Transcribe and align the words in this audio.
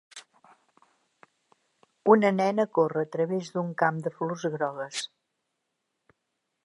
Una 2.13 2.31
nena 2.37 2.65
corre 2.79 3.03
a 3.09 3.11
través 3.17 3.53
d'un 3.59 3.71
camp 3.83 4.01
de 4.09 4.15
flors 4.17 4.49
grogues. 4.57 5.07